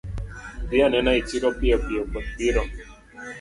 Dhi 0.71 0.79
anena 0.85 1.11
e 1.19 1.21
chiro 1.27 1.49
piyo 1.59 1.77
piyo 1.85 2.03
koth 2.11 2.29
biro 2.37 2.63